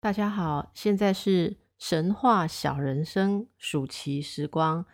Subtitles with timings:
[0.00, 4.86] 大家好，现在是神话小人生暑期时光。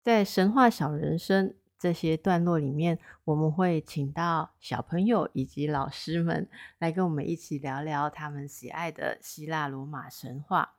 [0.00, 6.48] 在神话小人生这些段落里面，我们会请到小朋友以及老师们
[6.78, 10.76] 来跟我们一起聊聊他们喜爱的希腊罗马神话。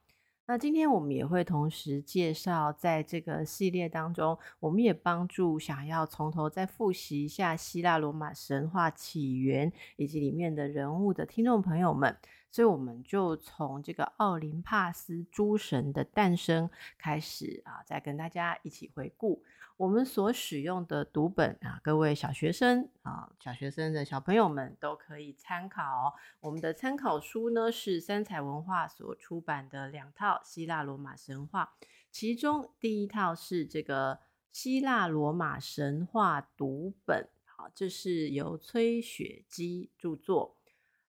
[0.48, 12.16] 那今天我们也会同时介绍，在这个系列当中，我们也帮助想要从头再复习一下希腊罗马神话起源以及里面的人物的听众朋友们。
[12.52, 19.44] 所以我们就从这个奥林帕斯诸神的诞生开始啊，再跟大家一起回顾
[19.76, 26.16] 我们所使用的读本啊，各位小学生啊，小学生的小朋友们都可以参考。
[26.40, 31.76] 我们的参考书呢是三彩文化所出版的两套希腊罗马神话，
[32.12, 34.20] 其中第一套是这个
[34.52, 40.58] 希腊罗马神话读本，好，这是由崔雪姬著作。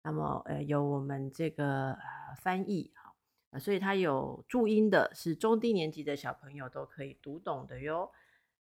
[0.03, 3.13] 那么，呃，有我们这个呃翻译哈，
[3.52, 8.11] 呃，所以它有注音的，是中低年级的小朋友都可以读懂的哟。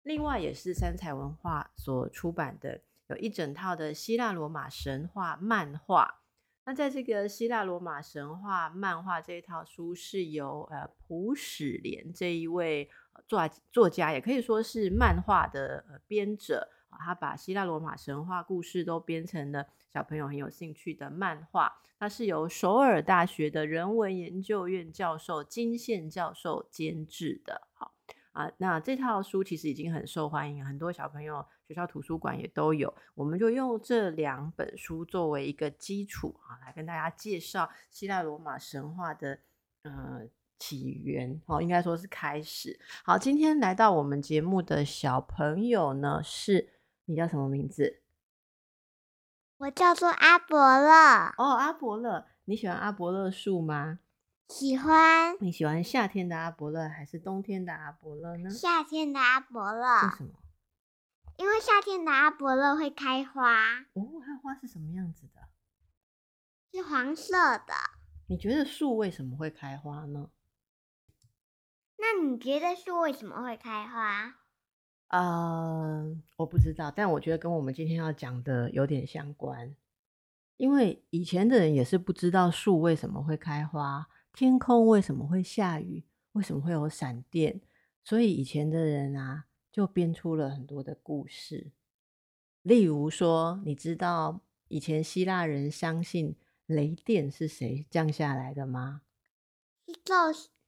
[0.04, 6.19] 另外，也是三彩文化所出版的，有一整套的希腊罗马神话漫画。
[6.70, 12.88] 那在这个希腊罗马神话漫画这一套书，是由呃普史连这一位
[13.28, 16.70] 作作家，也可以说是漫画的呃编者。
[16.92, 21.82] 他把希腊罗马神话故事都编成了小朋友很有兴趣的漫画。
[21.98, 27.68] 它是由首尔大学的人文研究院教授金宪教授监制的。
[27.74, 27.96] 好
[28.40, 32.94] 啊，那这套书其实已经很受欢迎，很多小朋友学校图书馆也都有。
[33.14, 39.40] 我们就用这两本书作为一个基础啊，来跟大家介绍希腊罗马神话的
[39.84, 40.22] 呃
[40.58, 42.80] 起源哦，应该说是开始。
[43.04, 46.70] 好，今天来到我们节目的小朋友呢是。
[47.04, 48.04] 你叫什么名字？
[49.58, 51.34] 我叫做阿伯乐。
[51.38, 54.00] 哦，阿伯乐，你喜欢阿伯乐树吗？
[54.50, 55.38] 喜欢。
[55.40, 58.50] 你喜欢夏天的阿伯乐还是冬天的阿伯乐呢？
[58.50, 60.10] 夏天的阿伯乐。
[60.10, 60.32] 为什么？
[61.38, 63.80] 因为夏天的阿伯乐会开花。
[63.94, 65.48] 哦，开花是什么样子的？
[66.74, 67.74] 是黄色的。
[68.28, 70.32] 你觉得树为什么会开花呢？
[71.98, 74.36] 那你觉得树为什么会开花？
[75.10, 79.76] 呃，我不知道，但我觉得跟我们今天要讲的有点相关，
[80.58, 84.08] 因为以前的人也是不知道树为什么会开花，
[84.40, 87.60] 天空为什么会下雨，为什么会有闪电，
[88.06, 91.74] 所以以前的人啊，就编出了很多的故事。
[92.62, 94.40] 例如说，你知道
[94.70, 99.02] 以前希腊人相信雷电是谁降下来的吗？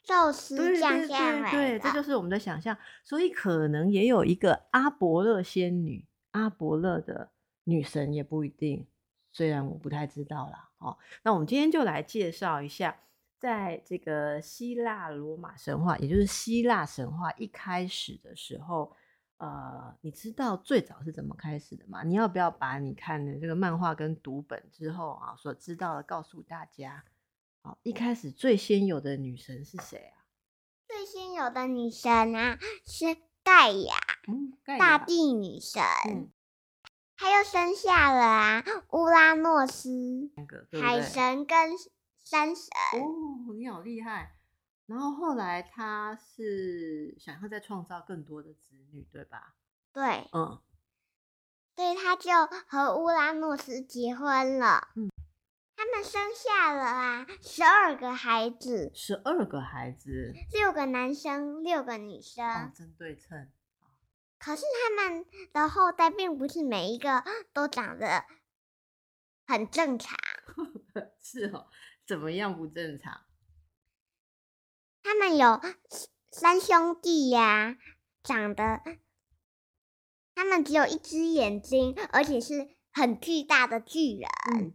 [0.03, 2.77] 宙斯降下来，对，这就是我们的想象。
[3.05, 7.31] 所以可能也有一个阿伯勒仙女，阿伯勒的
[7.63, 8.85] 女神也不一定。
[9.31, 10.71] 虽然我不太知道啦。
[10.79, 12.99] 哦，那我们今天就来介绍一下，
[13.41, 18.95] 在这个希腊罗马神话，也就是希腊神话一开始的时候，
[19.37, 22.03] 呃，你知道最早是怎么开始的吗？
[22.03, 27.03] 你要不要把你看的这个漫画跟读本之后啊，所知道的告诉大家？
[27.63, 30.21] 好，一开始最先有的女神是谁啊？
[30.87, 33.95] 最先有的女神啊，是盖亚，
[34.27, 35.81] 嗯，盖亚，大地女神。
[36.07, 36.29] 嗯，
[37.17, 40.29] 她又生下了啊，乌拉诺斯，
[40.79, 41.71] 海神跟
[42.31, 42.69] 山神。
[42.93, 44.37] 哦，你好厉害！
[44.85, 49.57] 然后后来他是想要再创造更多的子女，对吧？
[49.91, 50.57] 对，嗯，
[51.75, 52.31] 所以他就
[52.67, 54.87] 和乌拉诺斯结婚了。
[54.95, 55.11] 嗯。
[55.75, 63.51] 他们生下了啊，十二个孩子，十二个孩子，六个男生，六个女生，哦，真对称。
[64.39, 68.23] 可是他们的后代并不是每一个都长得
[69.45, 70.17] 很正常。
[71.19, 71.67] 是哦，
[72.11, 73.21] 怎么样不正常？
[75.01, 75.61] 他们有
[76.29, 77.77] 三兄弟呀，
[78.21, 78.81] 长得，
[80.35, 84.29] 他们只有一只眼睛，而且是很巨大的巨人。
[84.53, 84.73] 嗯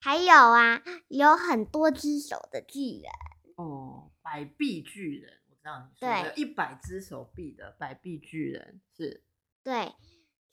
[0.00, 3.12] 还有啊，有很多只手的巨人
[3.54, 9.22] 哦，百臂巨人，我知道你说的，一百只手臂的百臂巨人是。
[9.62, 9.94] 对，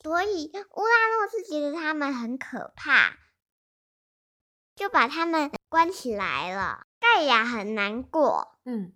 [0.00, 3.18] 所以乌拉诺斯觉得他们很可怕，
[4.74, 6.86] 就把他们关起来了。
[6.98, 8.94] 盖亚很难过，嗯，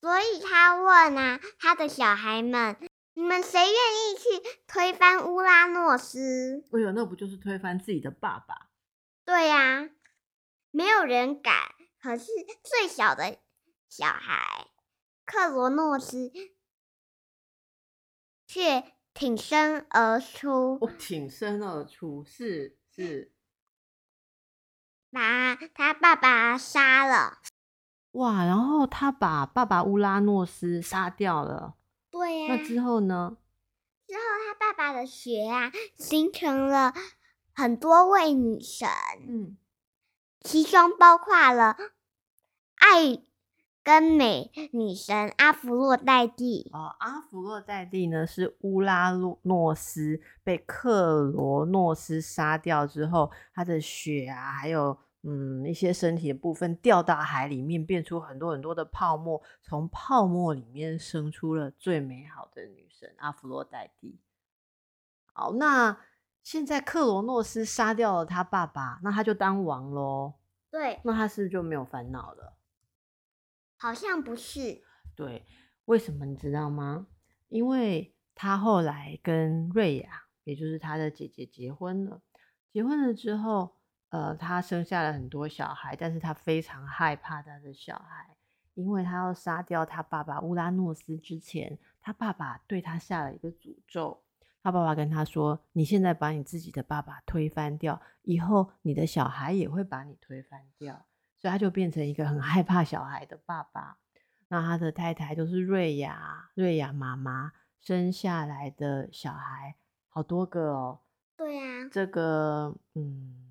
[0.00, 2.76] 所以他问啊，他的小孩们，
[3.14, 6.64] 你们谁愿意去推翻乌拉诺斯？
[6.72, 8.70] 哎呦，那不就是推翻自己的爸爸？
[9.24, 9.90] 对呀、啊，
[10.70, 11.74] 没有人敢。
[12.00, 12.26] 可是
[12.62, 13.38] 最小的
[13.88, 14.68] 小孩
[15.24, 16.30] 克罗诺斯
[18.46, 20.78] 却挺身而出。
[20.80, 23.32] 哦，挺身而出，是是。
[25.16, 27.38] 把他爸爸杀了。
[28.12, 28.44] 哇！
[28.44, 31.74] 然后他把爸爸乌拉诺斯杀掉了。
[32.10, 32.56] 对呀、啊。
[32.56, 33.38] 那之后呢？
[34.06, 36.92] 之后他爸爸的血啊，形成了
[37.54, 38.86] 很多位女神。
[39.26, 39.56] 嗯。
[40.42, 41.78] 其中包括了
[42.76, 43.22] 爱
[43.82, 46.70] 跟美女神阿芙洛黛蒂。
[46.74, 54.98] 哦，阿芙洛黛蒂呢，是乌拉诺斯被克罗诺斯杀掉之后，他的血啊，还有
[55.28, 64.20] 嗯一些身体的部分掉到海里面，变出很多很多的泡沫，从泡沫里面生出了最美好的女神阿弗洛黛蒂。
[65.32, 65.98] 好，那。
[66.46, 70.34] 现在克罗诺斯杀掉了他爸爸，那他就当王喽。
[70.70, 72.56] 对，那他是不是就没有烦恼了？
[73.76, 74.84] 好像不是。
[75.16, 75.44] 对，
[75.86, 77.08] 为什么你知道吗？
[77.48, 82.22] 因为他后来跟瑞亚，也就是他的姐姐结婚了。
[82.72, 83.75] 结婚了之后，
[84.10, 88.36] 呃，他生下了很多小孩，但是他非常害怕他的小孩，
[88.74, 94.22] 因为他要杀掉他爸爸乌拉诺斯之前，他爸爸对他下了一个诅咒。
[94.62, 101.06] 他爸爸跟他说：“你现在把你自己的爸爸推翻掉，以后你的小孩也会把你推翻掉。”
[101.38, 103.98] 所以他就变成一个很害怕小孩的爸爸。
[104.48, 109.76] 那他的太太就是瑞亚，瑞亚妈妈生下来的小孩
[110.08, 111.00] 好多个哦。
[111.36, 111.88] 对呀。
[111.92, 113.45] 这个嗯，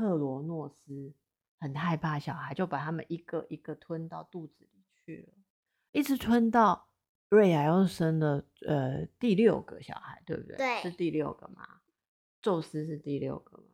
[0.00, 1.12] 克罗诺斯
[1.58, 5.34] 很害怕小孩，就把他们一个一个吞到肚子里去了，
[5.92, 6.88] 一直吞到。
[7.28, 10.56] 瑞亚又生了呃第六个小孩，对不对？
[10.56, 11.80] 对，是第六个嘛？
[12.40, 13.64] 宙斯是第六个嘛？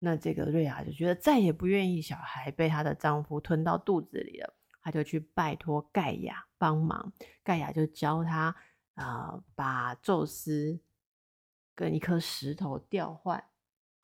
[0.00, 7.12] 那这个瑞亚就觉得再也不愿意小孩被她的丈夫吞到肚子里了，她就去拜托盖亚帮忙。
[7.42, 8.54] 盖亚就教她
[8.96, 10.80] 啊、呃，把宙斯
[11.74, 13.42] 跟一颗石头调换，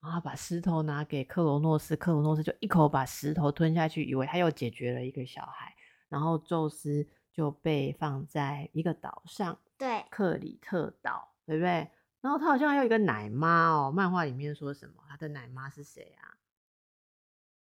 [0.03, 5.75] 然后把石头拿给克罗诺斯，克罗诺斯就一口把石头吞下去，以为他又解决了一个小孩，
[6.09, 7.09] 然后宙斯。
[7.35, 11.91] 就被放在一个岛上，对，克里特岛，对不对？
[12.21, 15.03] 然后他好像还有一个奶妈哦，漫画里面说什么？
[15.09, 16.37] 他的奶妈是谁啊？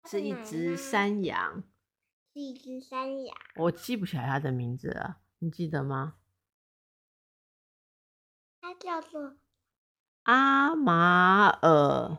[0.04, 1.64] 是一只山羊，
[2.32, 3.36] 是一只山羊。
[3.56, 6.19] 我记不起来他的名字了，你记得吗？
[8.60, 9.38] 他叫做
[10.24, 12.18] 阿马尔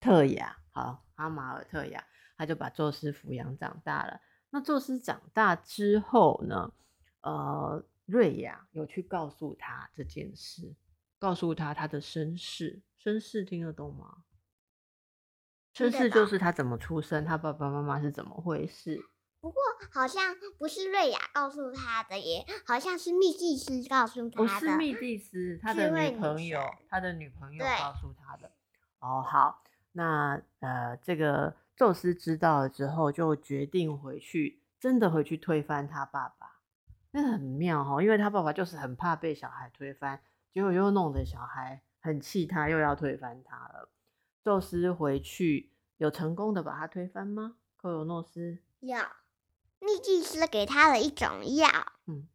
[0.00, 0.58] 特雅。
[0.70, 2.04] 好，阿马尔特雅，
[2.36, 4.20] 他就把宙斯抚养长大了。
[4.50, 6.72] 那宙斯长大之后呢？
[7.20, 10.74] 呃，瑞亚有去告诉他这件事，
[11.18, 12.82] 告诉他他的身世。
[12.96, 14.24] 身世听得懂吗？
[15.74, 19.00] 身世就是他怎么出生，他爸爸妈妈是怎么回事。
[19.40, 19.62] 不过
[19.92, 24.44] 好像不是瑞亚告诉他的耶，好像是密蒂斯告诉他的。
[24.44, 28.50] 不是密蒂斯，他的女朋友，他的女朋友告诉他的。
[29.00, 29.62] 哦，好，
[29.92, 31.56] 那呃，这个。
[31.78, 36.58] 宙斯知道了之后，就决定回去，真的回去推翻他爸爸。
[37.12, 40.20] 那很妙哈，因为他爸爸就是很怕被小孩推翻，
[40.52, 43.88] 结果又弄得小孩很气他，又要推翻他了。
[44.42, 47.54] 宙斯回去有成功的把他推翻吗？
[47.76, 48.98] 克罗诺斯有，
[49.98, 51.68] 密祭司给他了一种药。
[52.06, 52.28] 嗯，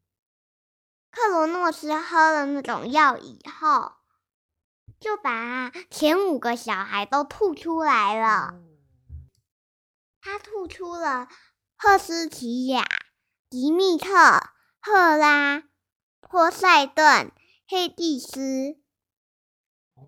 [1.12, 3.94] 克罗诺斯喝了那种药以后，
[5.00, 8.50] 就把前五个小孩都吐出来了。
[8.54, 8.70] 嗯
[10.26, 11.28] 他吐出了
[11.76, 12.86] 赫斯提亚、
[13.50, 14.42] 迪密特、
[14.80, 15.64] 赫拉、
[16.22, 17.30] 波塞顿、
[17.68, 18.78] 黑帝斯。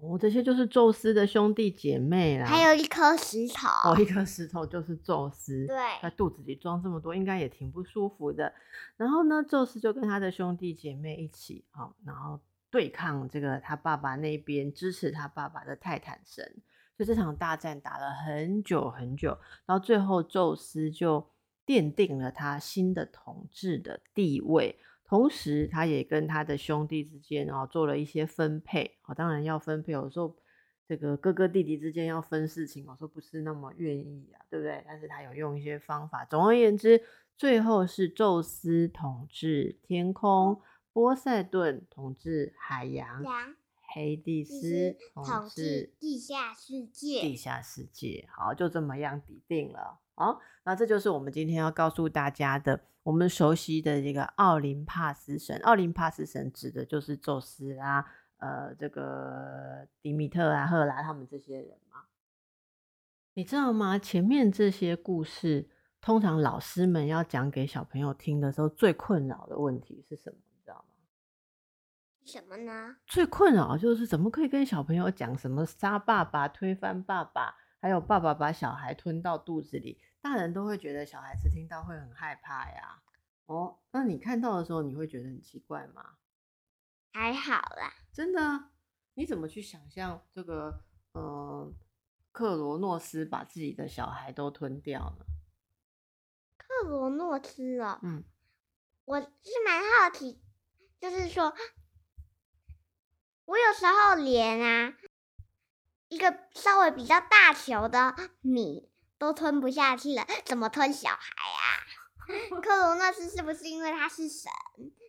[0.01, 2.45] 哦，这些就是宙斯的兄弟姐妹啦。
[2.45, 3.67] 还有一颗石头。
[3.89, 5.65] 哦，一颗石头就是宙斯。
[5.67, 5.77] 对。
[6.01, 8.53] 他肚子里装这么多，应该也挺不舒服的。
[8.97, 16.43] 然后呢，宙斯就跟他的兄弟姐妹一起，哦，然后对抗这个他爸爸那边支持他爸爸的泰坦神。
[16.97, 21.29] 所以这场大战打了很久很久，然后最后宙斯就
[21.65, 28.97] 奠定了他新的统治的地位，同时他也跟他的兄弟之间啊做了一些分配。
[29.05, 30.35] 哦，当然要分配，有时候
[30.88, 34.83] 这个哥哥弟弟之间要分事情，有时候不是那么愿意啊，对不对？
[34.88, 36.25] 但是他有用一些方法。
[36.25, 37.03] 总而言之，
[37.38, 40.59] 最后是宙斯统治天空，
[40.91, 43.24] 波塞顿统治海洋。
[43.88, 50.01] 黑帝斯统治地下世界，地下世界，好，就这么样抵定了。
[50.15, 55.55] 好，那这就是我们今天要告诉大家的，我们熟悉的这个奥林帕斯神。
[55.59, 58.03] 奥林帕斯神指的就是宙斯啊，
[58.38, 62.05] 呃，这个迪米特啊、赫拉他们这些人嘛。
[63.35, 64.00] 你知道吗？
[64.00, 65.69] 前面这些故事，
[66.01, 70.38] 通常老师们要讲给小朋友听的时候，最困扰的问题是什么？
[70.51, 70.85] 你知道吗
[72.25, 72.95] 什么呢？
[73.05, 83.03] 最困扰就是怎么可以跟小朋友讲什么杀爸爸、推翻爸爸，还有爸爸把小孩吞到肚子里，大人都会觉得小孩子听到会很害怕呀。
[83.46, 86.17] 哦，那你看到的时候，你会觉得很奇怪吗？
[87.13, 88.72] 还好啦，真的？
[89.13, 90.84] 你怎么去想象这个？
[91.13, 91.74] 嗯、呃，
[92.32, 95.25] 克罗诺斯把自己的小孩都吞掉呢。
[96.58, 98.24] 克罗诺斯哦，嗯，
[99.05, 99.27] 我是
[99.63, 100.41] 蛮好奇，
[101.00, 101.53] 就是说，
[103.46, 104.98] 我有时候连啊
[106.08, 111.17] 一个稍微比较大球的米都吞不下去了，怎么吞小孩
[111.51, 111.63] 啊？
[112.62, 114.51] 克罗诺斯是不是因为他是神，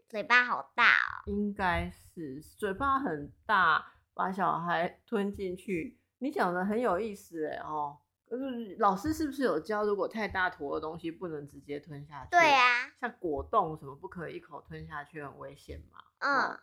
[0.08, 1.22] 嘴巴好大哦？
[1.26, 5.98] 应该是嘴巴很大，把小孩吞进去。
[6.18, 7.98] 你讲的很有意思哎哦，
[8.30, 12.30] 就是老师是不是有教，如果太大坨的东西不能直接吞下去？
[12.30, 15.98] 对呀、啊，像果冻什么不可以一口吞下去，很危险嘛。
[16.18, 16.60] 嗯、哦，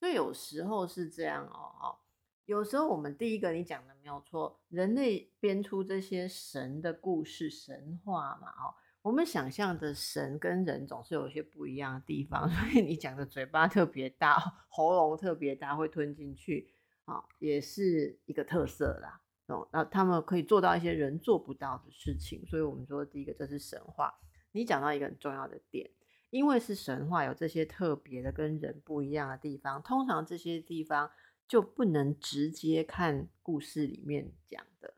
[0.00, 1.98] 所以有时候是这样哦哦，
[2.46, 8.72] 有时候我们第一个你讲的没有错，人类编出这些神的故事、神话嘛哦。
[9.02, 14.38] 我们想象的神跟人总是有一些不一样的地方， 所以你讲的嘴巴特别大，
[14.68, 16.68] 喉咙特别大，会吞进去
[17.04, 19.20] 啊，也是一个特色啦。
[19.48, 24.14] 哦，那他们可以做到一些人做不到的事情，所以我们说第一个这是神话。
[24.52, 25.90] 你讲到一个很重要的点，
[26.30, 31.10] 因为是神话，有这些特别的跟人不一样的地方，通常这些地方
[31.48, 34.94] 就不能直接看故事里面讲的。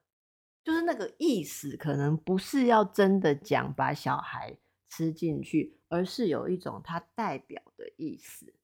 [0.64, 4.58] 就是那个意思，可能不是要真的讲把小孩
[4.90, 8.54] 吃进去，而是有一种它代表的意思，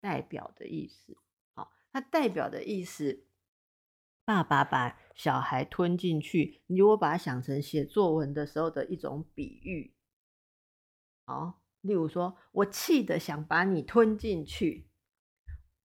[0.00, 1.16] 代表的意思。
[1.54, 3.24] 好，它代表的意思，
[4.24, 9.94] 爸爸把小孩吞进去，你如果把它想成写作文的时候的一种比喻，
[11.24, 14.88] 好，例如说我气得想把你吞进去。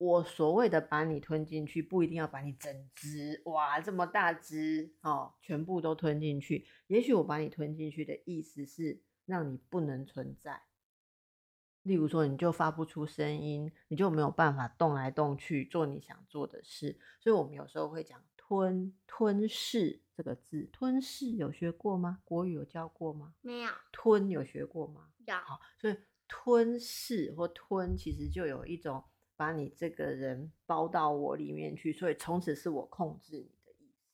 [0.01, 6.65] 我所谓的把你吞进去，不一定要把你整只，哇，这么大只哦，全部都吞进去。
[6.88, 10.63] 也许我把你吞进去的意思是让你不能存在。
[11.84, 17.00] 例如说，你就发不出声音，你就没有办法动来动去做你想做的事。
[17.20, 22.24] 所以我们有时候会讲吞吞噬这个字，吞噬有学过吗？
[22.25, 23.36] 国语有教过吗？
[23.41, 23.70] 没有。
[23.91, 25.12] 吞有学过吗？
[25.27, 25.36] 有。
[25.36, 25.96] 好，所以
[26.27, 29.03] 吞噬或吞其实就有一种。
[29.42, 34.06] 把你这个人包到我里面去，所以从此是我控制你的意思。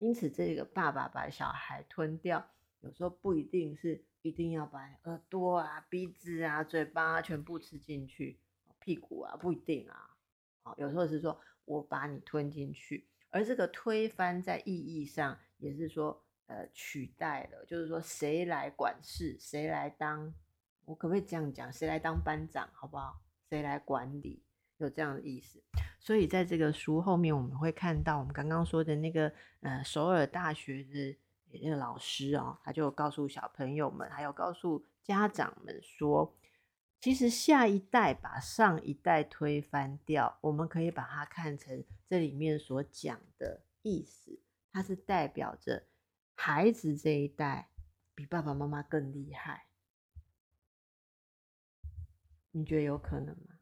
[0.00, 2.44] 因此，这个爸爸把小孩吞掉，
[2.80, 8.40] 有时候不一定是一定要把耳朵啊、鼻子啊、嘴巴啊全部吃进去，
[8.80, 10.16] 屁股啊不一定啊。
[10.64, 20.34] 好，有时候是说我把你吞进去，而这个推翻在意义上也是说，呃，取代了，就是说谁来管事，谁来当，
[20.86, 21.72] 我可不可以这样讲？
[21.72, 23.22] 谁来当班长，好不好？
[23.48, 24.42] 谁来管理？
[24.78, 25.62] 有这样的意思，
[25.98, 31.18] 所以在这个书后面，我们会看到我们刚刚说的那个呃首尔大学的
[31.50, 36.36] 那个老师哦，他就告诉小朋友们，还有告诉家长们说，
[37.00, 44.38] 其实下一代把上一代推翻掉，我们可以把它看成这里面所讲的意思，
[44.72, 45.86] 它是代表着
[46.34, 47.70] 孩子这一代
[48.14, 49.68] 比爸爸妈妈更厉害，
[52.50, 53.55] 你觉得有可能吗？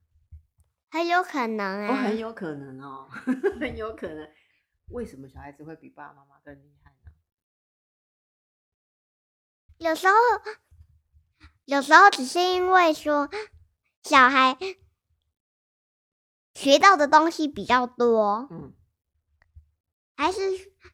[0.95, 3.09] 很有可能啊，哦，很有可能哦，
[3.61, 4.29] 很有可能。
[4.91, 7.11] 为什么小孩子会比爸爸妈妈更厉害呢？
[9.79, 10.15] 有时候，
[11.65, 13.29] 有时候只是因为说
[14.05, 14.57] 小孩
[16.55, 18.73] 学到的东西比较多，嗯，
[20.17, 20.39] 还是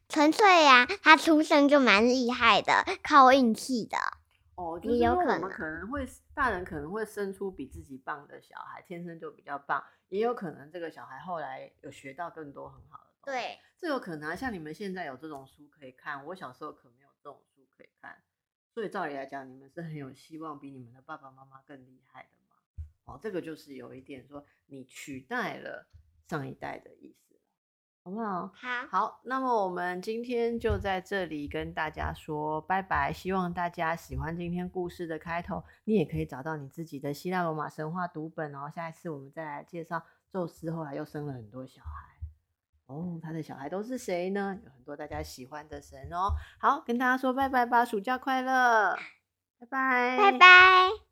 [0.09, 3.97] 纯粹呀，他出生就蛮厉害的，靠运气的。
[4.55, 13.39] 哦，就是说我们可能会，大人可能会生出比自己棒的小孩，天生就比较棒，也有可能这个小孩后来有学到更多很好的东西。
[13.39, 14.35] 对，这有可能啊。
[14.35, 18.21] 像你们现在有这种书可以看，我小时候可没有这种书可以看，
[18.73, 22.55] 所以照理来讲，你们是很有希望比你们的爸爸妈妈更厉害的嘛。
[23.05, 25.87] 哦，这个就是有一点说你取代了
[26.27, 27.30] 上一代的意思。
[28.03, 28.51] 好不好？
[28.55, 33.13] 好，好，那么我们今天就在这里跟大家说拜拜。
[33.13, 38.71] 希望大家喜欢今天故事的开头，你也可以找到你自己的希腊罗马神话读本哦。
[38.73, 41.89] 下一次我们再来介绍宙斯后来又生了很多小孩
[42.87, 44.57] 哦，他的小孩都是谁呢？
[44.65, 46.33] 有很多大家喜欢的神哦。
[46.59, 48.95] 好，跟大家说拜拜吧，暑假快乐，
[49.59, 51.10] 拜拜，拜拜。